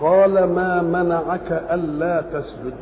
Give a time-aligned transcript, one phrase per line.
[0.00, 2.74] قال ما منعك ألا تسجد.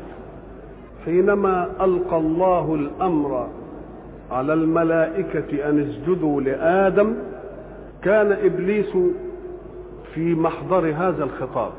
[1.04, 3.48] حينما ألقى الله الأمر
[4.30, 7.14] على الملائكة أن اسجدوا لآدم
[8.02, 8.96] كان إبليس
[10.14, 11.72] في محضر هذا الخطاب.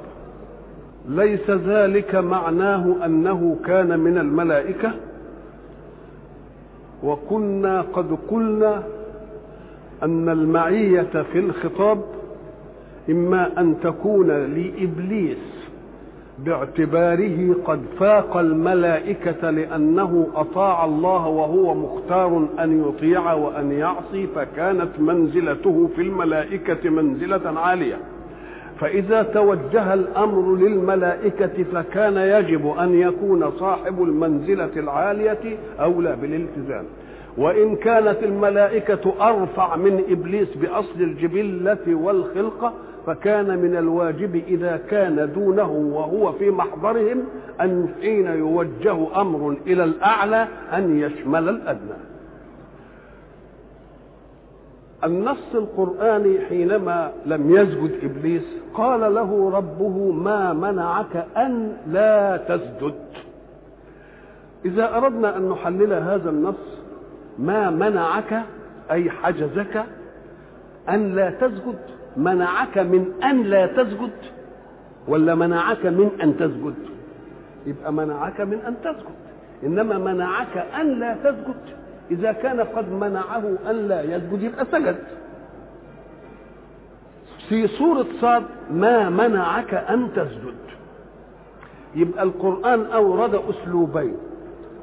[1.10, 4.92] ليس ذلك معناه أنه كان من الملائكة؟
[7.04, 8.84] وكنا قد قلنا
[10.04, 12.02] أن المعية في الخطاب
[13.10, 15.38] إما أن تكون لإبليس
[16.46, 25.90] باعتباره قد فاق الملائكة لأنه أطاع الله وهو مختار أن يطيع وأن يعصي فكانت منزلته
[25.96, 27.98] في الملائكة منزلة عالية.
[28.80, 36.86] فإذا توجه الأمر للملائكة فكان يجب أن يكون صاحب المنزلة العالية أولى بالالتزام.
[37.38, 42.74] وإن كانت الملائكة أرفع من إبليس بأصل الجبلة والخلقة
[43.08, 47.24] فكان من الواجب إذا كان دونه وهو في محضرهم
[47.62, 51.98] أن حين يوجه أمر إلى الأعلى أن يشمل الأدنى.
[55.04, 62.96] النص القرآني حينما لم يسجد إبليس قال له ربه ما منعك أن لا تسجد.
[64.66, 66.80] إذا أردنا أن نحلل هذا النص
[67.40, 68.44] ما منعك
[68.92, 69.84] أي حجزك
[70.90, 74.12] أن لا تسجد؟ منعك من أن لا تسجد
[75.08, 76.76] ولا منعك من أن تسجد.
[77.66, 79.16] يبقى منعك من أن تسجد.
[79.64, 81.56] إنما منعك أن لا تسجد.
[82.12, 84.98] إذا كان قد منعه أن لا يسجد يبقى سجد.
[87.50, 90.58] في سورة صاد ما منعك أن تسجد.
[91.96, 94.16] يبقى القرآن أورد أسلوبين.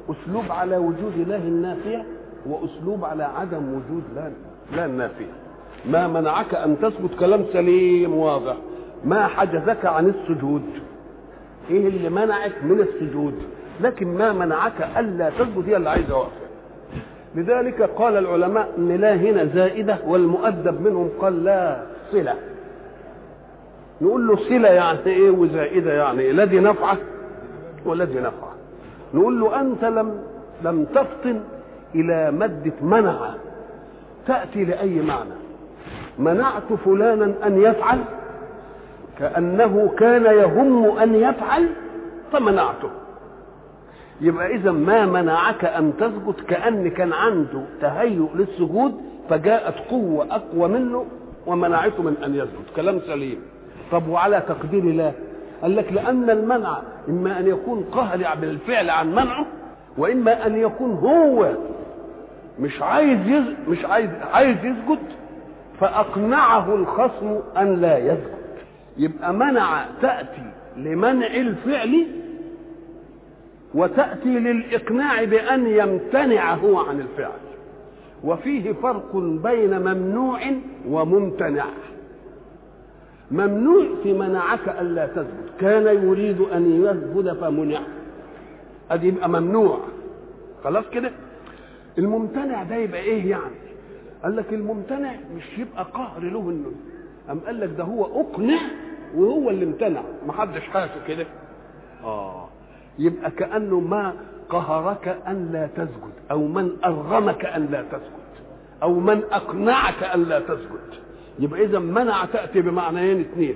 [0.09, 2.05] أسلوب على وجود الله النافية
[2.45, 4.03] وأسلوب على عدم وجود
[4.71, 5.44] لا النافية.
[5.91, 8.55] ما منعك أن تسجد كلام سليم واضح.
[9.05, 10.63] ما حجزك عن السجود.
[11.69, 13.33] إيه اللي منعك من السجود؟
[13.81, 16.45] لكن ما منعك ألا تسجد هي اللي عايزه واقفه
[17.35, 22.35] لذلك قال العلماء إن لا هنا زائدة والمؤدب منهم قال لا صلة.
[24.01, 26.97] نقول له صلة يعني إيه وزائدة يعني إيه لا دي نفعه
[29.13, 30.21] نقول له أنت لم
[30.63, 31.41] لم تفطن
[31.95, 33.33] إلى مادة منع.
[34.27, 35.44] تأتي لأي معنى؟
[36.19, 37.99] منعت فلانا أن يفعل؟
[39.19, 41.69] كأنه كان يهم أن يفعل
[42.31, 42.89] فمنعته.
[44.21, 51.05] يبقى إذا ما منعك أن تسجد كان كان عنده تهيؤ للسجود فجاءت قوة أقوى منه
[51.47, 52.65] ومنعته من أن يسجد.
[52.75, 53.39] كلام سليم.
[53.91, 55.13] طب وعلى تقدير الله؟
[55.61, 56.77] قال لك لأن المنع
[57.09, 59.45] إما أن يكون قهر بالفعل عن منعه
[59.97, 61.51] وإما أن يكون هو
[62.59, 63.43] مش عايز يز...
[63.67, 64.99] مش عايز عايز يسجد
[65.79, 68.35] فأقنعه الخصم أن لا يسجد
[68.97, 72.07] يبقى منع تأتي لمنع الفعل
[73.73, 77.39] وتأتي للإقناع بأن يمتنع هو عن الفعل.
[78.23, 80.39] وفيه فرق بين ممنوع
[80.89, 81.65] وممتنع.
[83.31, 87.79] ممنوع في منعك ألا تسجد كان يريد أن يسجد فمنع.
[88.91, 89.79] أدي يبقى ممنوع.
[90.63, 91.11] خلاص كده؟
[91.97, 93.64] الممتنع ده يبقى إيه يعني؟
[94.25, 96.71] قال لك الممتنع مش يبقى قهر له إنه
[97.31, 98.59] أم قال لك ده هو أقنع
[99.15, 100.01] وهو اللي امتنع.
[100.27, 101.25] محدش حاسه كده.
[102.03, 102.47] آه.
[102.99, 104.13] يبقى كأنه ما
[104.49, 108.25] قهرك أن لا تسجد أو من أرغمك أن لا تسجد
[108.83, 110.99] أو من أقنعك أن لا تسجد.
[111.39, 113.55] يبقى إذا منع تأتي بمعنيين اثنين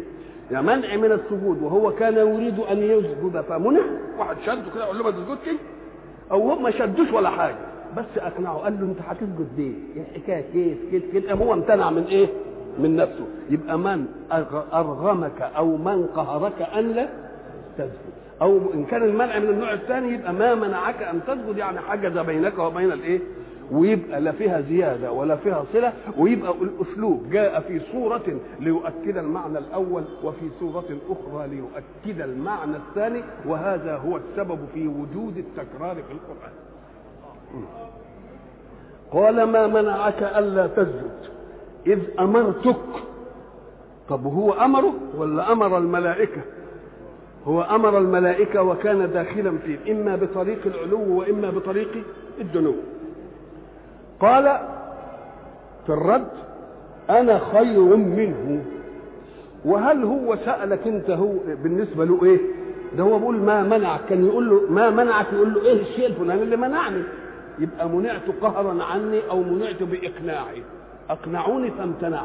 [0.52, 3.82] يا منع من السجود وهو كان يريد أن يسجد فمنع.
[4.18, 5.56] واحد شده كده يقول له ما تسجدش.
[6.32, 7.56] أو هو ما شدوش ولا حاجة.
[7.98, 9.74] بس أقنعه قال له أنت هتسجد ليه؟
[10.16, 12.28] الحكاية كيف كيف كده هو امتنع من إيه؟
[12.80, 13.26] من نفسه.
[13.50, 14.06] يبقى من
[14.74, 17.10] أرغمك أو من قهرك أن لا
[17.78, 17.92] تسجد.
[18.42, 22.60] أو إن كان المنع من النوع الثاني يبقى ما منعك أن تسجد يعني حجز بينك
[22.60, 23.20] وبين الإيه؟
[23.72, 25.94] ويبقى لا فيها زيادة ولا فيها صلة.
[26.18, 33.96] ويبقى الأسلوب جاء في صورة ليؤكد المعنى الأول وفي صورة أخرى ليؤكد المعنى الثاني وهذا
[33.98, 36.54] هو السبب في وجود التكرار في القرآن.
[39.12, 41.12] قال ما منعك ألا تسجد
[41.88, 42.76] إذ أمرتك.
[44.10, 46.42] طب هو أمره ولا أمر الملائكة؟
[47.48, 52.04] هو أمر الملائكة وكان داخلا فيه إما بطريق العلو وإما بطريق
[52.42, 52.76] الدنو.
[54.20, 54.60] قال
[55.86, 56.28] في الرد
[57.10, 58.64] أنا خير منه.
[59.66, 62.40] وهل هو سألك أنت هو بالنسبة له إيه؟
[62.98, 66.42] ده هو بيقول ما منعك كان يقول له ما منعك يقول له إيه الشيء الفلاني
[66.44, 67.04] اللي منعني؟
[67.60, 70.64] يبقى منعت قهرا عني أو منعت بإقناعي.
[71.10, 72.24] أقنعوني فامتنعت.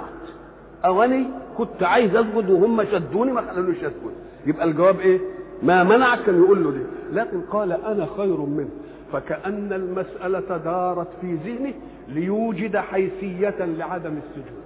[0.85, 1.27] أو اني
[1.59, 4.13] كنت عايز أسجد وهم شدوني ما خلونيش أسجد.
[4.47, 5.21] يبقى الجواب إيه؟
[5.63, 6.83] ما منعك كان يقول له دي.
[7.13, 8.69] لكن قال أنا خير منه.
[9.13, 11.73] فكأن المسألة دارت في ذهنه
[12.09, 14.65] ليوجد حيثية لعدم السجود.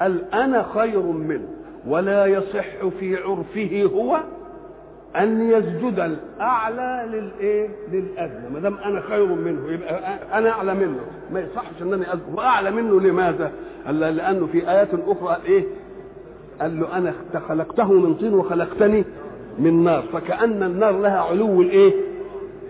[0.00, 1.48] قال أنا خير منه.
[1.86, 4.20] ولا يصح في عرفه هو
[5.16, 10.98] أن يسجد الأعلى للإيه؟ للأدنى ما دام أنا خير منه يبقى أنا أعلى منه
[11.32, 13.52] ما يصحش أنني أسجد وأعلى منه لماذا؟
[13.86, 15.64] قال لأنه في آيات أخرى قال إيه؟
[16.60, 17.14] قال له أنا
[17.48, 19.04] خلقته من طين وخلقتني
[19.58, 21.92] من نار فكأن النار لها علو الإيه؟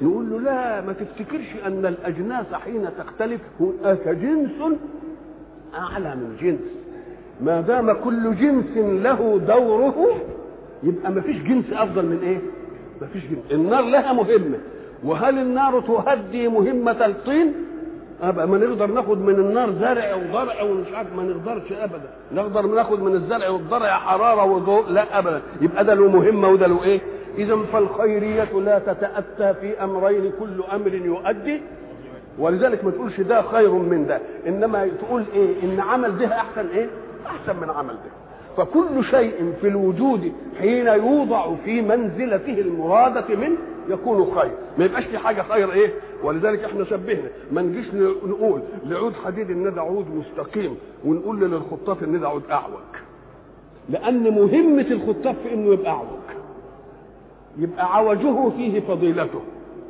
[0.02, 4.78] نقول له لا ما تفتكرش أن الأجناس حين تختلف هناك جنس
[5.74, 6.60] أعلى من جنس
[7.40, 10.14] ما دام كل جنس له دوره
[10.82, 12.38] يبقى ما فيش جنس أفضل من إيه؟
[13.00, 13.52] ما فيش جنس.
[13.52, 14.58] النار لها مهمة.
[15.04, 17.52] وهل النار تهدي مهمة الطين؟
[18.22, 22.10] أبقى ما نقدر ناخد من النار زرع وضرع ومش عارف ما نقدرش ابدا.
[22.32, 25.42] نقدر ناخد من الزرع والضرع حرارة وضوء؟ لا ابدا.
[25.60, 27.00] يبقى ده له مهمة وده له إيه؟
[27.38, 31.60] اذا فالخيرية لا تتأتى في أمرين كل أمر يؤدي.
[32.38, 34.20] ولذلك ما تقولش ده خير من ده.
[34.46, 36.86] إنما تقول إيه؟ إن عمل ده أحسن إيه؟
[37.26, 38.17] أحسن من عمل ده.
[38.58, 43.56] فكل شيء في الوجود حين يوضع في منزلته المرادة منه
[43.88, 44.50] يكون خير.
[44.78, 45.90] ما يبقاش في حاجة خير إيه؟
[46.22, 47.28] ولذلك إحنا شبهنا.
[47.52, 47.86] ما نجيش
[48.24, 52.72] نقول لعود حديد إن ده عود مستقيم ونقول للخطاف إن ده عود أعوج.
[53.90, 56.08] لأن مهمة الخطاف في إنه يبقى أعوج.
[57.58, 59.40] يبقى عوجه فيه فضيلته.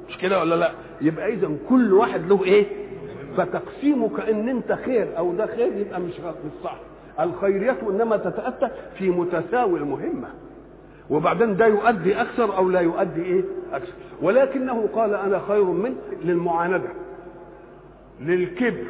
[0.08, 0.70] مش كده ولا لأ؟
[1.00, 2.66] يبقى إذا كل واحد له إيه؟
[3.36, 6.76] فتقسيمه كان أنت خير أو ده خير يبقى مش مش صح.
[7.20, 8.68] الخيرية إنما تتأتى
[8.98, 10.28] في متساوي المهمة.
[11.10, 13.92] وبعدين ده يؤدي أكثر أو لا يؤدي إيه؟ أكثر.
[14.22, 16.88] ولكنه قال أنا خير منه للمعاندة
[18.20, 18.86] للكبر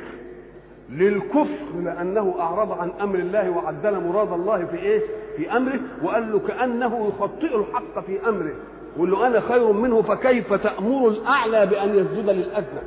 [0.90, 5.02] للكفر لأنه أعرض عن أمر الله وعدل مراد الله في إيه؟
[5.36, 8.54] في أمره وقال له كأنه يخطئ الحق في أمره.
[8.96, 12.80] يقول له أنا خير منه فكيف تأمر الأعلى بأن يسجد للأدنى؟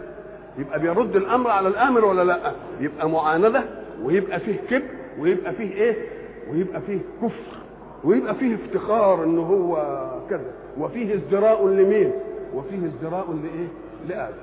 [0.57, 3.63] يبقى بيرد الأمر على الآمر ولا لأ؟ يبقى معاندة
[4.03, 5.00] ويبقى فيه كبر.
[5.19, 5.95] ويبقى فيه إيه؟
[6.51, 7.57] ويبقى فيه كفر.
[8.03, 9.75] ويبقى فيه افتخار إن هو
[10.29, 10.51] كذا.
[10.79, 12.11] وفيه ازدراء لمين؟
[12.55, 13.67] وفيه ازدراء لإيه؟
[14.09, 14.35] لآدم.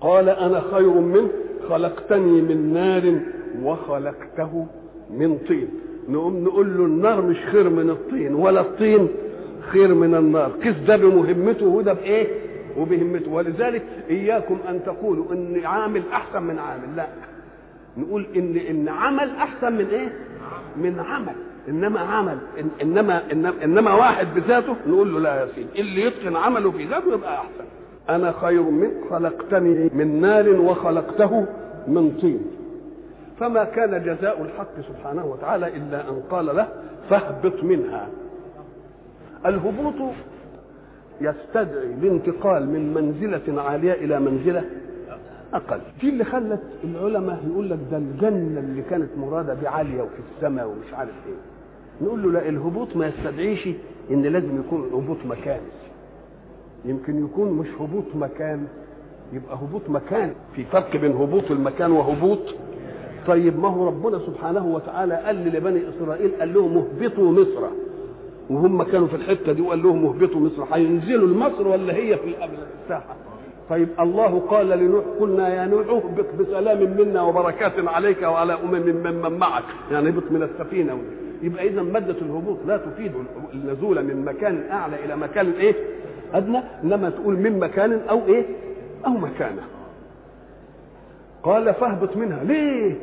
[0.00, 1.28] قال أنا خير منه
[1.68, 3.20] خلقتني من نار
[3.62, 4.66] وخلقته
[5.10, 5.68] من طين.
[6.08, 9.08] نقوم نقول له النار مش خير من الطين ولا الطين
[9.60, 10.50] خير من النار.
[10.64, 12.26] قس ده بمهمته وده بإيه؟
[12.78, 13.30] وبهمته.
[13.32, 16.96] ولذلك إياكم أن تقولوا ان عامل أحسن من عامل.
[16.96, 17.06] لا.
[17.96, 20.12] نقول إن إن عمل أحسن من إيه؟
[20.76, 21.34] من عمل.
[21.68, 25.80] إنما عمل إن إنما انما, إنما واحد بذاته نقول له لا يا سيدي.
[25.80, 27.64] اللي يتقن عمله في ذاته يبقى أحسن.
[28.08, 31.46] أنا خير من خلقتني من نار وخلقته
[31.88, 32.40] من طين.
[33.40, 36.68] فما كان جزاء الحق سبحانه وتعالى إلا أن قال له
[37.10, 38.08] فاهبط منها.
[39.46, 40.12] الهبوط
[41.20, 44.64] يستدعي الانتقال من منزلة عالية إلى منزلة
[45.56, 45.80] أقل.
[46.00, 50.94] دي اللي خلت العلماء يقول لك ده الجنة اللي كانت مرادة بعالية وفي السماء ومش
[50.94, 52.06] عارف إيه.
[52.06, 53.68] نقول له لا الهبوط ما يستدعيش
[54.10, 55.60] إن لازم يكون هبوط مكان.
[56.84, 58.66] يمكن يكون مش هبوط مكان
[59.32, 60.32] يبقى هبوط مكان.
[60.56, 62.38] في فرق بين هبوط المكان وهبوط.
[63.26, 67.66] طيب ما هو ربنا سبحانه وتعالى قال لبني إسرائيل قال لهم اهبطوا مصر.
[68.50, 70.64] وهم كانوا في الحتة دي وقال لهم اهبطوا مصر.
[70.72, 72.34] هينزلوا لمصر ولا هي في
[72.84, 73.16] الساحه
[73.70, 79.38] طيب الله قال لنوح قلنا يا نوح اهبط بسلام منا وبركات عليك وعلى أمم ممن
[79.38, 79.64] معك.
[79.92, 80.98] يعني اهبط من السفينة.
[81.42, 83.12] يبقى إذا مادة الهبوط لا تفيد
[83.54, 85.74] النزول من مكان أعلى إلى مكان إيه؟
[86.34, 88.44] أدنى إنما تقول من مكان أو إيه؟
[89.06, 89.62] أو مكانة.
[91.42, 92.44] قال فاهبط منها.
[92.44, 92.94] ليه؟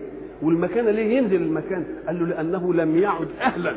[0.42, 3.74] والمكان ليه ينزل المكان؟ قال له لأنه لم يعد أهلا.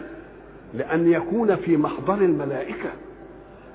[0.75, 2.89] لأن يكون في محضر الملائكة.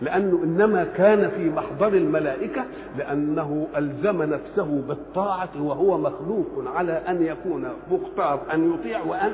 [0.01, 2.63] لأنه إنما كان في محضر الملائكة
[2.97, 9.31] لأنه ألزم نفسه بالطاعة وهو مخلوق على أن يكون مختار أن يطيع وان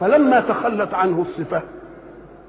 [0.00, 1.62] فلما تخلت عنه الصفة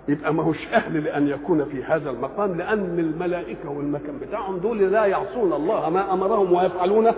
[0.07, 5.05] يبقى ما هوش أهل لأن يكون في هذا المقام لأن الملائكة والمكان بتاعهم دول لا
[5.05, 7.11] يعصون الله ما أمرهم ويفعلون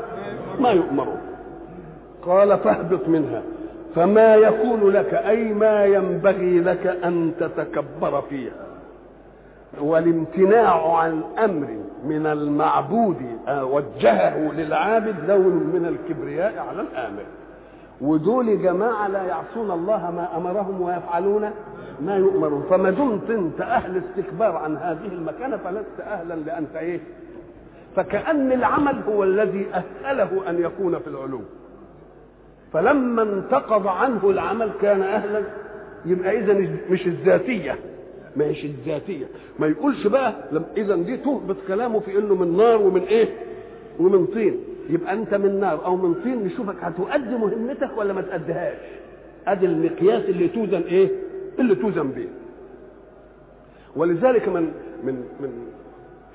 [0.60, 1.18] ما يؤمرون.
[2.26, 3.42] قال فاهبط منها.
[3.96, 8.65] فما يكون لك أي ما ينبغي لك أن تتكبر فيها.
[9.82, 11.68] والامتناع عن أمر
[12.06, 13.18] من المعبود
[13.50, 17.24] وجهه للعابد لون من الكبرياء على الآمر.
[18.02, 21.50] ودول جماعة لا يعصون الله ما أمرهم ويفعلون
[22.02, 22.64] ما يؤمرون.
[22.70, 27.00] فما دمت أنت أهل استكبار عن هذه المكانة فلست أهلا لأنت إيه؟
[27.96, 31.42] فكأن العمل هو الذي أهله أن يكون في العلو
[32.74, 35.42] فلما انتقض عنه العمل كان أهلا
[36.06, 36.54] يبقى إذا
[36.90, 37.76] مش الذاتية.
[38.38, 39.26] مش الذاتية.
[39.60, 40.34] ما يقولش بقى
[40.78, 43.30] إذا دي تهبط كلامه في إنه من نار ومن إيه؟
[44.00, 44.60] ومن طين.
[44.90, 48.78] يبقى أنت من نار أو من طين نشوفك هتؤدي مهمتك ولا ما تأديهاش
[49.48, 51.10] أدي المقياس اللي توزن إيه؟
[51.60, 52.28] اللي توزن به
[53.96, 54.72] ولذلك من
[55.04, 55.68] من من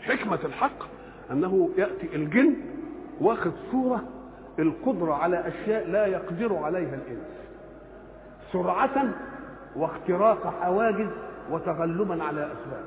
[0.00, 0.82] حكمة الحق
[1.30, 2.54] أنه يأتي الجن
[3.20, 4.02] واخذ صورة
[4.58, 7.26] القدرة على أشياء لا يقدر عليها الإنس.
[8.52, 9.08] سرعة
[9.76, 11.06] واختراق حواجز
[11.52, 12.84] وتغلبا على أسباب.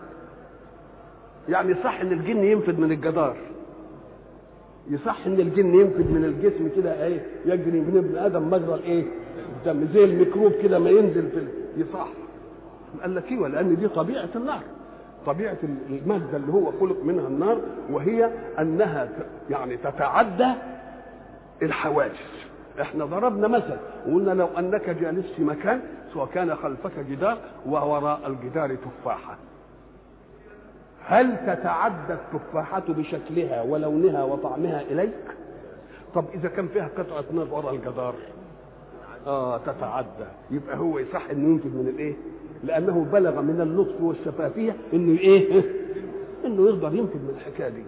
[1.49, 3.35] يعني صح إن الجن ينفذ من الجدار.
[4.89, 9.03] يصح إن الجن ينفذ من الجسم كده إيه يجري من ابن آدم مجرى الايه
[9.57, 11.47] الدم زي الميكروب كده ما ينزل في
[11.81, 12.07] يصح.
[13.01, 14.61] قال لك أيوه لأن دي طبيعة النار.
[15.25, 15.57] طبيعة
[15.89, 18.29] المادة اللي هو خلق منها النار وهي
[18.59, 19.09] أنها
[19.49, 20.51] يعني تتعدى
[21.61, 22.43] الحواجز.
[22.81, 25.81] إحنا ضربنا مثل وقلنا لو أنك جالس في مكان
[26.13, 29.37] سواء كان خلفك جدار ووراء الجدار تفاحة
[31.05, 35.35] هل تتعدى التفاحة بشكلها ولونها وطعمها إليك؟
[36.15, 38.15] طب إذا كان فيها قطعة نار وراء الجدار
[39.27, 42.13] آه تتعدى يبقى هو يصح إنه ينتج من الإيه؟
[42.63, 45.63] لأنه بلغ من اللطف والشفافية إنه إيه؟
[46.45, 47.83] إنه يقدر ينتج من الحكاية دي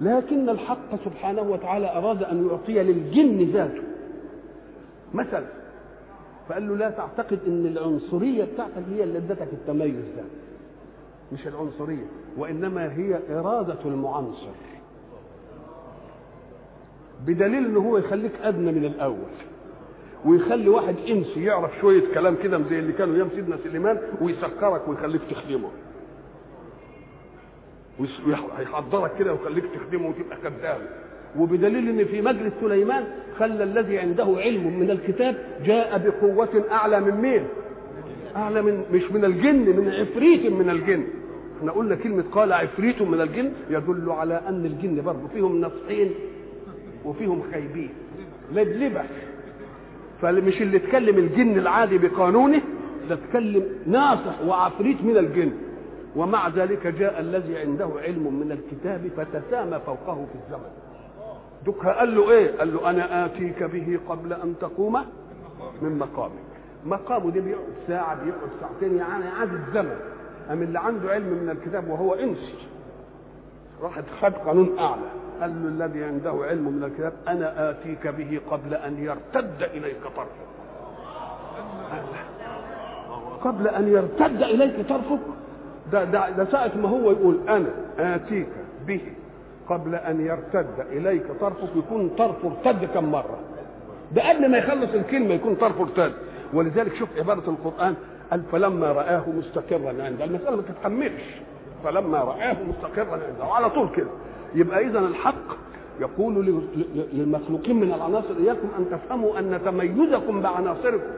[0.00, 3.82] لكن الحق سبحانه وتعالى أراد أن يعطي للجن ذاته
[5.14, 5.44] مثلا
[6.48, 10.22] فقال له لا تعتقد إن العنصرية بتاعتك هي اللي ادتك التميز ده.
[11.32, 14.50] مش العنصرية وإنما هي إرادة المعنصر
[17.26, 19.30] بدليل ان هو يخليك أدنى من الأول
[20.24, 25.20] ويخلي واحد إنسي يعرف شوية كلام كده زي اللي كانوا أيام سيدنا سليمان ويسكرك ويخليك
[25.30, 25.68] تخدمه.
[28.00, 30.80] ويحضرك كده ويخليك تخدمه وتبقى خدام
[31.38, 33.04] وبدليل إن في مجلس سليمان
[33.38, 35.36] خلى الذي عنده علم من الكتاب
[35.66, 37.42] جاء بقوة أعلى من مين؟
[38.36, 41.04] أعلى من مش من الجن من عفريت من الجن.
[41.58, 46.10] إحنا قلنا كلمة قال عفريت من الجن يدل على أن الجن برضه فيهم نصحين
[47.04, 47.90] وفيهم خايبين.
[48.52, 49.02] لبلبة
[50.22, 52.60] فمش اللي تكلم الجن العادي بقانونه
[53.10, 55.52] ده تكلم ناصح وعفريت من الجن.
[56.16, 60.70] ومع ذلك جاء الذي عنده علم من الكتاب فتسامى فوقه في الزمن.
[61.66, 64.98] دك قال له إيه؟ قال له أنا آتيك به قبل أن تقوم
[65.82, 66.32] من مقامك.
[66.84, 68.96] مقامه ده بيقعد ساعة بيقعد ساعتين.
[68.98, 69.96] يعني عاد الزمن.
[70.52, 72.54] أم اللي عنده علم من الكتاب وهو انسي
[73.82, 75.02] راح خد قانون أعلى.
[75.40, 80.44] قال له الذي عنده علم من الكتاب أنا آتيك به قبل أن يرتد إليك طرفك.
[83.44, 85.20] قبل أن يرتد إليك طرفك.
[85.92, 88.48] ده ده, ده ساعة ما هو يقول أنا آتيك
[88.86, 89.00] به.
[89.68, 91.24] قبل أن يرتد إليك.
[91.40, 93.38] طرفك يكون طرفه ارتد كم مرة.
[94.12, 96.12] ده قبل ما يخلص الكلمة يكون طرفه ارتد.
[96.54, 97.94] ولذلك شوف عبارة القرآن
[98.30, 101.22] قال فلما رآه مستقرا عنده المسألة ما تتحملش.
[101.84, 104.10] فلما رآه مستقرا عنده على طول كده.
[104.54, 105.64] يبقى إذا الحق
[106.00, 106.62] يقول
[107.12, 111.10] للمخلوقين من العناصر إياكم أن تفهموا أن تميزكم بعناصركم.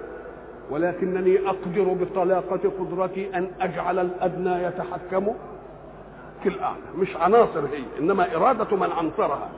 [0.71, 5.27] ولكنني أقدر بطلاقة قدرتي أن أجعل الأدنى يتحكم.
[6.49, 9.49] في الأعلى مش عناصر هي إنما إرادة من عنصرها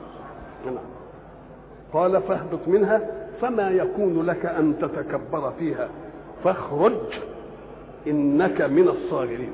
[1.93, 3.01] قال فاهبط منها
[3.41, 5.89] فما يكون لك أن تتكبر فيها.
[6.43, 6.93] فاخرج
[8.07, 9.51] إنك من الصاغرين.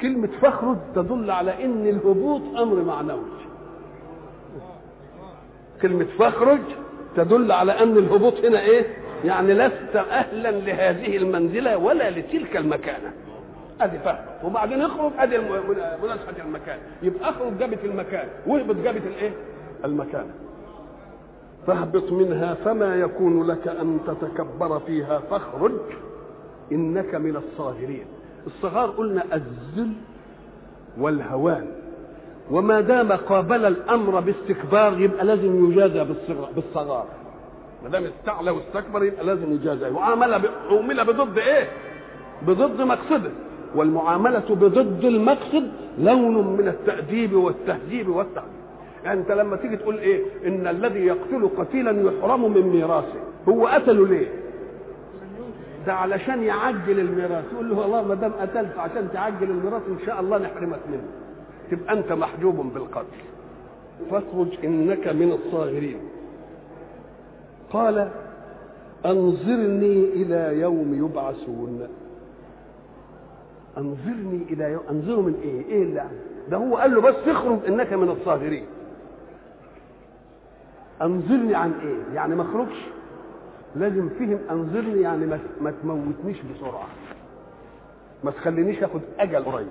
[0.00, 3.20] كلمة فاخرج تدل على إن الهبوط أمر معنوي.
[5.82, 6.60] كلمة فاخرج
[7.16, 8.86] تدل على أن الهبوط هنا إيه؟
[9.24, 13.12] يعني لست أهلا لهذه المنزلة ولا لتلك المكانة.
[13.80, 15.38] أدي فاهمة وبعدين اخرج أدي
[16.02, 16.78] مناسبة المكان.
[17.02, 18.28] يبقى اخرج جابت المكان.
[18.46, 19.32] واهبط جابت الإيه؟
[19.84, 20.26] المكان.
[21.66, 25.18] فاهبط منها فما يكون لك أن تتكبر فيها.
[25.18, 25.72] فاخرج.
[26.72, 28.04] إنك من الصاغرين.
[28.46, 29.92] الصغار قلنا الذل
[30.98, 31.66] والهوان.
[32.50, 36.06] وما دام قابل الأمر باستكبار يبقى لازم يجازى
[36.54, 37.06] بالصغار.
[37.82, 39.90] ما دام استعلى واستكبر يبقى لازم يجازى.
[39.90, 40.34] وعمل
[40.70, 41.68] عمل بضد إيه؟
[42.42, 43.30] بضد مقصده.
[43.74, 48.60] والمعاملة بضد المقصد لون من التأديب والتهذيب والتعذيب
[49.04, 53.20] يعني انت لما تيجي تقول إيه؟ إن الذي يقتل قتيلا يحرم من ميراثه.
[53.48, 54.28] هو قتله ليه؟
[55.86, 57.44] ده علشان يعجل الميراث.
[57.52, 61.02] يقول له والله ما دام قتلت عشان تعجل الميراث إن شاء الله نحرمك منه.
[61.70, 63.20] تبقى أنت محجوب بالقتل.
[64.10, 66.00] فاخرج إنك من الصاغرين.
[67.72, 68.10] قال
[69.06, 71.88] أنظرني إلى يوم يبعثون.
[73.78, 76.04] أنظرني إلى يوم انظره من إيه؟ إيه اللي
[76.50, 78.64] ده هو قال له بس اخرج إنك من الصاغرين
[81.02, 82.76] أنظرني عن إيه؟ يعني ما أخرجش؟
[83.76, 85.26] لازم فهم أنظرني يعني
[85.60, 86.86] ما, تموتنيش بسرعة.
[88.24, 89.66] ما تخلينيش آخد أجل قريب.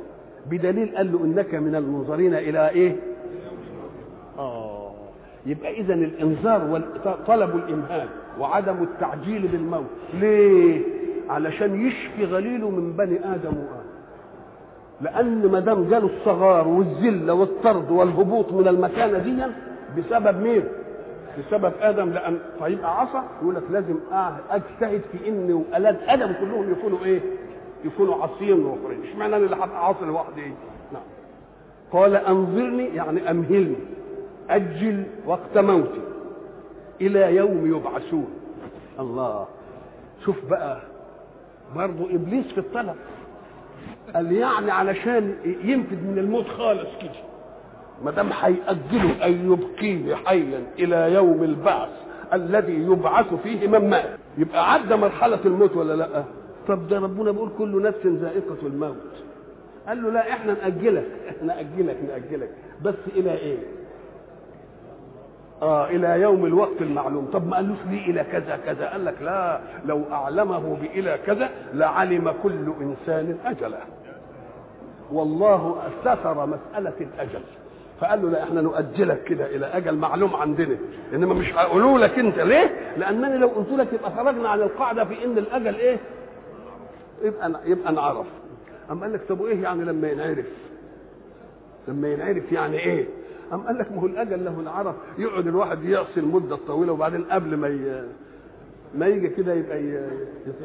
[0.50, 2.96] بدليل قال له إنك من المنظرين إلى إيه؟
[4.38, 4.92] آه.
[5.46, 6.64] يبقى إذا الإنذار
[7.06, 8.08] وطلب الإمهال
[8.40, 9.86] وعدم التعجيل بالموت.
[10.14, 10.82] ليه؟
[11.30, 13.89] علشان يشفي غليله من بني آدم وآدم.
[15.02, 19.44] لأن ما دام جاله الصغار والذله والطرد والهبوط من المكانة دي
[19.98, 20.64] بسبب مين؟
[21.40, 22.10] بسبب آدم.
[22.10, 23.96] لأن فيبقى عصى يقول لك لازم
[24.50, 27.22] أجتهد في إن أولاد آدم كلهم يكونوا إيه؟
[27.86, 30.54] يكونوا عاصيين واخرين اشمعنى أنا اللي هبقى عاصي لوحدي؟ إيه
[30.94, 31.02] نعم.
[31.92, 33.76] قال أنظرني يعني أمهلني.
[34.50, 36.02] أجل وقت موتي.
[37.02, 38.28] إلى يوم يبعثون.
[39.00, 39.48] الله.
[40.26, 40.82] شوف بقى
[41.76, 42.96] برضه إبليس في الطلب.
[44.16, 47.12] قال يعني علشان ينفذ من الموت خالص كده
[48.04, 51.90] ما دام هيأجله أن يبقيه حيا إلى يوم البعث
[52.34, 56.24] الذي يبعث فيه من مات يبقى عدى مرحلة الموت ولا لأ؟
[56.68, 58.96] طب ده ربنا بيقول كل نفس ذائقة الموت
[59.88, 61.06] قال له لا إحنا نأجلك
[61.44, 62.50] نأجلك نأجلك
[62.84, 63.58] بس إلى إيه؟
[65.62, 69.60] آه إلى يوم الوقت المعلوم طب ما قالوش ليه إلى كذا كذا قال لك لا
[69.86, 73.80] لو أعلمه بإلى كذا لعلم كل إنسان أجله
[75.12, 77.42] والله ستر مسألة الأجل
[78.02, 80.78] فقال له لا إحنا نؤجلك كده إلى أجل معلوم عندنا
[81.14, 85.26] إنما مش هقولوا لك أنت ليه؟ لأنني لو قلت لك يبقى خرجنا عن القاعدة في
[85.26, 85.98] إن الأجل إيه؟
[87.24, 88.26] يبقى يبقى نعرف.
[88.92, 90.46] أما قال لك طب وإيه يعني لما ينعرف؟
[91.88, 93.06] لما ينعرف يعني إيه؟
[93.54, 97.58] أم قال لك ما هو الأجل له انعرف يقعد الواحد يعصي المده الطويله وبعدين قبل
[97.58, 98.04] ما ي...
[98.96, 100.10] ما يجي كده يبقى ي...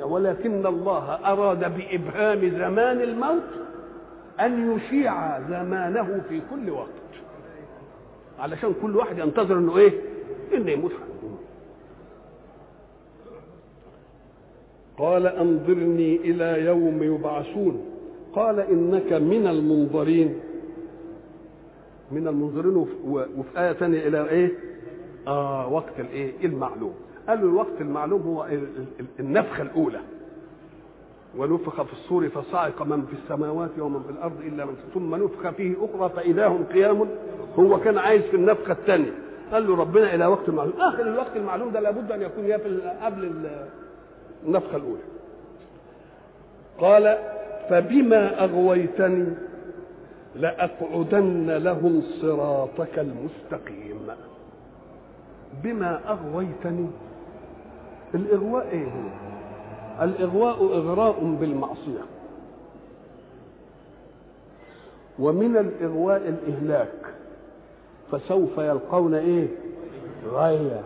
[0.02, 3.42] ولكن الله أراد بإبهام زمان الموت
[4.40, 6.88] أن يشيع زمانه في كل وقت.
[8.38, 9.92] علشان كل واحد ينتظر إنه إيه؟
[10.54, 10.92] إنه يموت
[14.98, 17.84] قال أنظرني إلى يوم يبعثون.
[18.34, 20.34] قال إنك من المنظرين.
[22.14, 24.52] من المنظرين وفي آية ثانية إلى إيه؟
[25.26, 26.94] آه وقت الإيه؟ المعلوم.
[27.28, 28.46] قالوا الوقت المعلوم هو
[29.20, 30.00] النفخة الأولى.
[31.38, 35.74] ونفخ في الصور فصعق من في السماوات ومن في الأرض إلا من ثم نفخ فيه
[35.84, 37.08] أخرى فإذا هم قيام
[37.58, 39.12] هو كان عايز في النفخة الثانية
[39.52, 42.52] قال له ربنا إلى وقت معلوم آخر الوقت المعلوم ده لابد أن يكون
[43.02, 43.48] قبل
[44.46, 45.02] النفخة الأولى
[46.80, 47.18] قال
[47.70, 49.26] فبما أغويتني
[50.36, 54.00] لأقعدن لهم صراطك المستقيم.
[55.62, 56.86] بما أغويتني.
[58.14, 59.08] الإغواء إيه هو؟
[60.04, 62.00] الإغواء إغراء بالمعصية.
[65.18, 67.14] ومن الإغواء الإهلاك.
[68.12, 69.46] فسوف يلقون إيه؟
[70.30, 70.80] غاية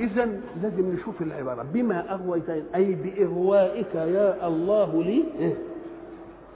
[0.00, 0.24] إذا
[0.62, 1.66] لازم نشوف العبارة.
[1.72, 5.24] بما أغويتين أي بإغوائك يا الله لي.
[5.38, 5.54] إيه؟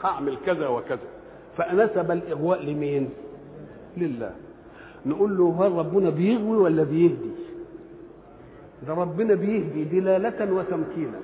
[0.04, 1.11] هعمل كذا وكذا.
[1.56, 3.10] فنسب الإغواء لمين؟
[3.96, 4.30] لله.
[5.06, 7.30] نقول له هل ربنا بيغوي ولا بيهدي؟
[8.86, 11.20] ده ربنا بيهدي دلالة وتمكينا.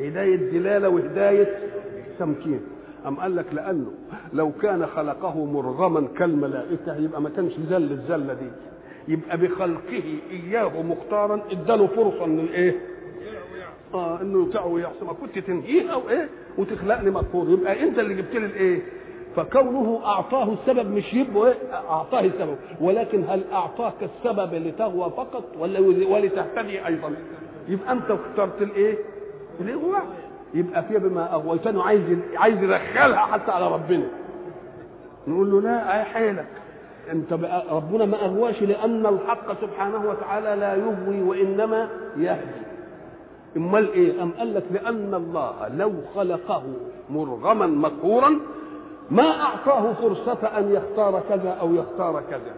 [0.00, 1.58] هداية دلالة وهداية
[2.18, 2.60] تمكين.
[3.06, 3.90] أم قال لك لأنه
[4.32, 8.50] لو كان خلقه مرغما كالملائكة يبقى ما كانش زل الزلة دي.
[9.12, 12.76] يبقى بخلقه إياه مختارا إداله فرصة إنه إيه؟
[13.94, 18.34] آه إنه يطيع ويعصي ما كنت تنهيه أو إيه؟ وتخلقني مغفور يبقى أنت اللي جبت
[18.36, 18.82] لي الإيه؟
[19.44, 26.86] فكونه أعطاه السبب مش يبقى أعطاه السبب ولكن هل أعطاك السبب لتغوى فقط ولا ولتهتدي
[26.86, 27.12] أيضا؟
[27.68, 28.98] يبقى أنت اخترت الإيه؟
[29.60, 30.06] الاغواء
[30.54, 32.02] يبقى فيها بما اغويتني عايز
[32.36, 34.08] عايز يدخلها حتى على ربنا.
[35.28, 36.46] نقول له لا أي حيلك.
[37.12, 37.32] أنت
[37.70, 42.68] ربنا ما أغواش لأن الحق سبحانه وتعالى لا يغوي وإنما يهدي.
[43.56, 46.62] أمال إيه؟ أم قال لك لأن الله لو خلقه
[47.10, 48.40] مرغما مقهورا
[49.10, 52.54] ما أعطاه فرصة أن يختار كذا أو يختار كذا.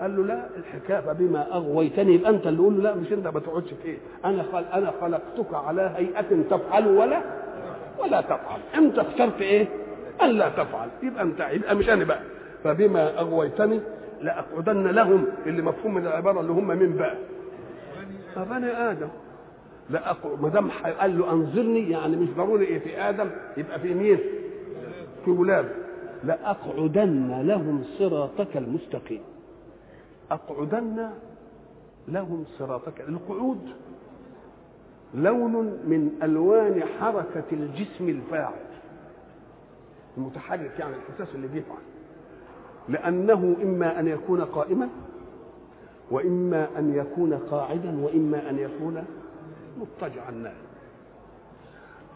[0.00, 2.14] قال له لا الحكاية بما أغويتني.
[2.14, 4.64] يبقى أنت اللي قول له لا مش أنت ما تقعدش في إيه؟ أنا خل...
[4.72, 7.20] أنا خلقتك على هيئة تفعل ولا
[7.98, 8.60] ولا تفعل.
[8.74, 9.66] أنت اخترت إيه؟
[10.22, 10.88] أن لا تفعل.
[11.02, 12.20] يبقى أنت يبقى مش أنا بقى.
[12.64, 13.80] فبما أغويتني
[14.20, 17.14] لأقعدن لهم اللي مفهوم من العبارة اللي هم من بقى.
[18.36, 19.08] بني آدم.
[19.90, 24.18] لا ما دام قال له أنظرني يعني مش ضروري إيه في آدم يبقى في مين؟
[25.24, 25.68] في ولاد.
[26.24, 29.22] لأقعدن لهم صراطك المستقيم.
[30.30, 31.10] أقعدن
[32.08, 33.00] لهم صراطك.
[33.00, 33.68] القعود
[35.14, 38.60] لون من ألوان حركة الجسم الفاعل.
[40.16, 41.78] المتحرك يعني الحساس اللي بيفعل.
[42.88, 44.88] لأنه إما أن يكون قائما
[46.10, 49.04] وإما أن يكون قاعدا وإما أن يكون
[49.80, 50.30] مضطجعا.
[50.30, 50.70] نائم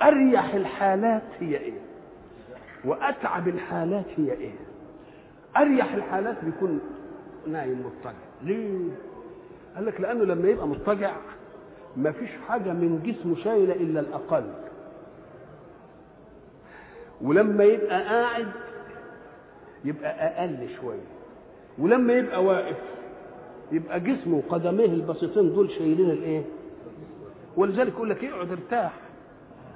[0.03, 1.81] أريح الحالات هي إيه؟
[2.85, 4.53] وأتعب الحالات هي إيه؟
[5.57, 6.81] أريح الحالات بيكون
[7.47, 8.18] نايم مضطجع.
[8.42, 8.79] ليه؟
[9.75, 11.16] قال لك لأنه لما يبقى مضطجع
[11.97, 14.44] ما فيش حاجة من جسمه شايلة إلا الأقل.
[17.23, 18.47] ولما يبقى قاعد
[19.85, 21.07] يبقى أقل شوية.
[21.79, 22.77] ولما يبقى واقف
[23.73, 26.42] يبقى جسمه وقدميه البسيطين دول شايلين الإيه؟
[27.57, 28.92] ولذلك يقول لك اقعد ارتاح.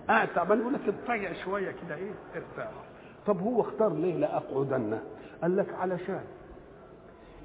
[0.09, 2.71] قاعد تعبان يقول لك اضطجع شوية كده إيه؟ ارتاح.
[3.29, 4.99] طب هو اختار ليه لاقعدن
[5.43, 6.21] قال لك علشان.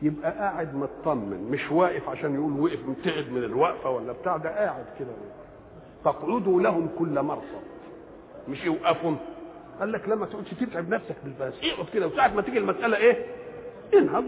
[0.01, 4.85] يبقى قاعد مطمن مش واقف عشان يقول وقف متعب من الوقفة ولا بتاع ده قاعد
[4.99, 5.13] كده.
[6.05, 7.63] فاقعدوا لهم كل مرصد
[8.49, 9.17] مش يوقفهم
[9.79, 13.25] قال لك لما تقعدش تتعب نفسك بالباس اقعد كده وساعة ما تيجي المسألة إيه؟
[13.93, 14.23] انهض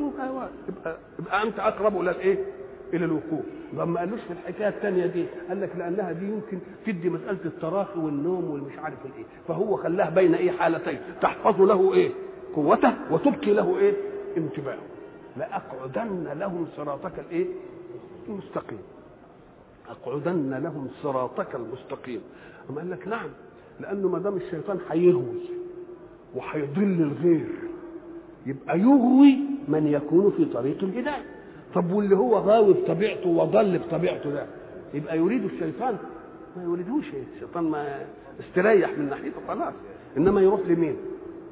[0.70, 2.46] يبقى, يبقى أنت أقرب إلى الإيه؟
[2.94, 3.46] إلى الوقوف
[3.78, 8.00] طب ما قالوش في الحكاية الثانية دي قال لك لأنها دي يمكن تدي مسألة التراخي
[8.00, 9.26] والنوم والمش عارف الإيه.
[9.48, 12.12] فهو خلاها بين إيه حالتين تحفظ له إيه؟
[12.56, 13.94] قوته وتبقي له إيه؟
[14.38, 14.78] انتباهه.
[15.38, 17.46] لأقعدن لهم صراطك الإيه؟
[18.30, 18.80] المستقيم.
[19.90, 22.22] أقعدن لهم صراطك المستقيم.
[22.70, 23.30] أما قال لك نعم
[23.80, 25.42] لأنه ما دام الشيطان هيغوي
[26.36, 27.48] وهيضل الغير
[28.46, 31.26] يبقى يغوي من يكون في طريق الهدايه
[31.76, 34.46] طب واللي هو غاوي بطبيعته وضل بطبيعته ده
[34.94, 35.98] يبقى يريد الشيطان
[36.58, 38.06] ما يريدوش الشيطان ما
[38.40, 39.74] استريح من ناحيته خلاص
[40.18, 40.96] إنما يروح لمين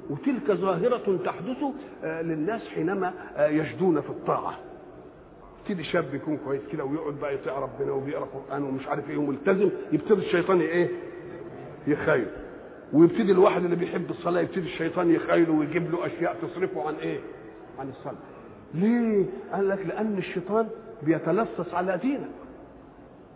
[0.10, 1.58] وتلك ظاهرة تحدث
[2.04, 4.58] للناس حينما يجدون في الطاعة
[5.62, 9.70] يبتدي شاب يكون كويس كده ويقعد بقى يطيع ربنا وبيقرأ قرآن ومش عارف إيه وملتزم
[9.92, 10.90] يبتدي الشيطان إيه؟
[11.88, 12.26] يخيل
[12.94, 17.20] ويبتدي الواحد اللي بيحب الصلاة يبتدي الشيطان يخيله ويجيب له أشياء تصرفه عن إيه؟
[17.80, 18.16] عن الصلاة.
[18.74, 20.68] ليه؟ قال لك لأن الشيطان
[21.04, 22.30] بيتلصص على دينك.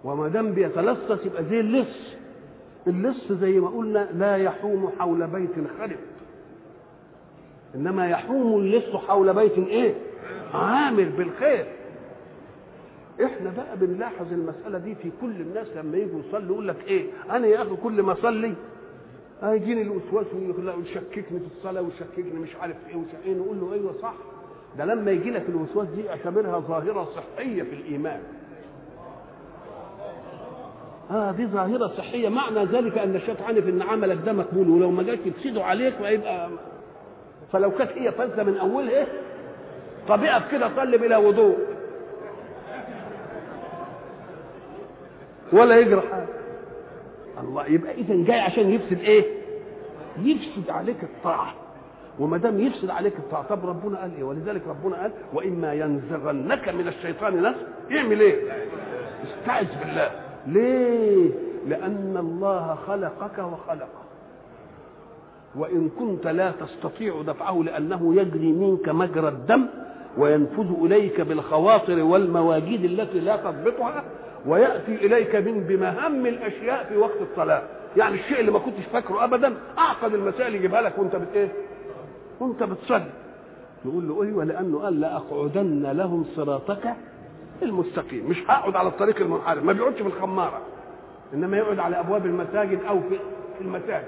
[0.04, 2.16] وما دام بيتلصص يبقى زي اللص.
[2.88, 5.98] اللص زي ما قلنا لا يحوم حول بيت خرب.
[7.76, 9.94] إنما يحوم اللص حول بيت إيه؟
[10.54, 11.66] عامر بالخير.
[13.24, 17.48] إحنا بقى بنلاحظ المسألة دي في كل الناس لما يجوا يصلوا يقول لك إيه أنا
[17.48, 18.54] يا أخي كل ما أصلي
[19.42, 20.26] هيجيني الوسواس
[20.78, 24.14] ويشككني في الصلاة ويشككني مش عارف إيه وشقيه نقول له أيوه صح
[24.78, 28.20] ده لما يجي لك الوسواس دي اعتبرها ظاهرة صحية في الإيمان.
[31.12, 32.30] آه دي ظاهرة صحية.
[32.30, 36.50] معنى ذلك أن الشيخ عارف إن عملك ده مقبول ولو ما جاش يفسده عليك فيبقى
[37.52, 39.08] فلو كانت هي فاسده من أولها إيه؟
[40.08, 41.58] طب اقف كده صلي بلا وضوء.
[45.54, 46.28] ولا يجرى حاجة
[47.42, 49.26] الله يبقى اذا جاي عشان يفسد إيه؟
[50.20, 51.54] يفسد عليك الطاعة.
[52.20, 53.14] وما دام يفسد عليك
[53.50, 58.42] طب ربنا قال إيه؟ ولذلك ربنا قال وإما ينزغنك من الشيطان نزغ اعمل إيه؟
[59.24, 60.12] استعذ بالله.
[60.48, 61.30] ليه؟
[61.68, 64.02] لأن الله خلقك وخلقه.
[65.56, 69.66] وإن كنت لا تستطيع دفعه لأنه يجري منك مجرى الدم
[70.18, 74.04] وينفذ إليك بالخواطر والمواجيد التي لا تضبطها
[74.46, 77.64] ويأتي إليك من بمهام الأشياء في وقت الصلاة.
[77.98, 79.54] يعني الشيء اللي ما كنتش فاكره ابدا.
[79.78, 81.52] أعقد المسائل يجيبها لك وأنت بت إيه؟
[82.40, 83.12] وانت بتصلي
[83.86, 86.94] يقول له أيوه لأنه قال لأقعدن لهم صراطك
[87.64, 88.30] المستقيم.
[88.30, 90.62] مش هقعد على الطريق المنحرف ما بيقعدش في الخمارة.
[91.34, 93.20] إنما يقعد على أبواب المساجد أو في
[93.62, 94.08] المساجد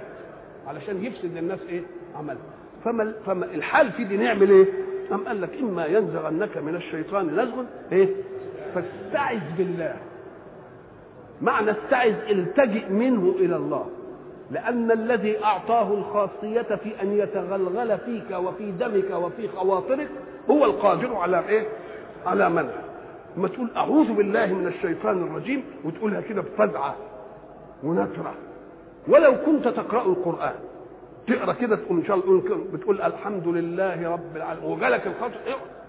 [0.67, 1.81] علشان يفسد الناس إيه؟
[2.15, 2.37] عملها
[2.83, 4.65] فما فما الحال في دي نعمل إيه؟
[5.11, 8.09] أم قال لك إما ينزغنك من الشيطان نزغ إيه؟
[8.75, 9.95] فاستعذ بالله.
[11.41, 13.85] معنى استعذ التجئ منه إلى الله.
[14.51, 20.07] لأن الذي أعطاه الخاصية في أن يتغلغل فيك وفي دمك وفي خواطرك
[20.49, 21.67] هو القادر على إيه؟
[22.25, 22.71] على منع.
[23.37, 26.95] ما تقول أعوذ بالله من الشيطان الرجيم وتقولها كده بفزعة
[27.83, 28.33] ونكرة
[29.07, 30.55] ولو كنت تقرأ القرآن
[31.27, 32.41] تقرأ كده تقول إن شاء الله
[32.73, 34.71] بتقول الحمد لله رب العالمين.
[34.71, 35.39] وجالك الخطر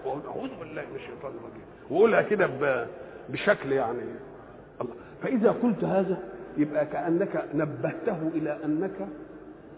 [0.05, 1.65] أعوذ بالله من الشيطان الرجيم.
[1.89, 2.49] وقولها كده
[3.29, 3.99] بشكل يعني
[4.81, 4.93] الله.
[5.23, 6.17] فإذا قلت هذا
[6.57, 9.07] يبقى كأنك نبهته إلى أنك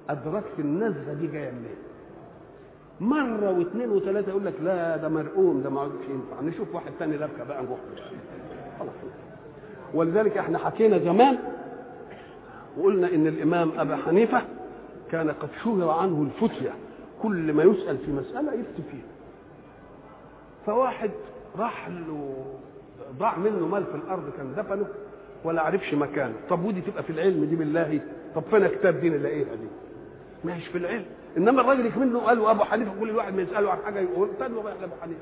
[0.09, 1.75] أدركت النزغة دي جاية منين.
[2.99, 7.17] مرة واثنين وثلاثة يقول لك لا ده مرقوم ده ما عادش ينفع نشوف واحد ثاني
[7.17, 7.79] لبكه بقى نروح
[8.79, 8.93] خلاص.
[9.93, 11.37] ولذلك إحنا حكينا زمان
[12.77, 14.41] وقلنا إن الإمام أبا حنيفة
[15.11, 16.71] كان قد شهر عنه الفتية.
[17.21, 19.05] كل ما يسأل في مسألة يفتي فيها.
[20.65, 21.11] فواحد
[21.59, 22.45] راح له
[23.19, 24.85] ضاع منه مال في الأرض كان دفنه.
[25.43, 28.01] ولا عرفش مكانه طب ودي تبقى في العلم دي بالله؟
[28.35, 29.67] طب فين كتاب دين الاقيها دي.
[30.43, 31.05] ماشي في العلم.
[31.37, 34.55] إنما الراجل منه قال له أبو حنيفة كل واحد ما يسأله عن حاجة يقول استنى
[34.61, 35.19] رايح لابو حنيفة.